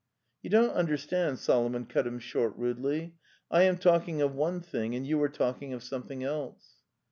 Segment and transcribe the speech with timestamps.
[0.41, 3.13] "You don't understand,' Solomon cut him short rudely.
[3.51, 6.77] "I am talking of one thing and you are talking of something else.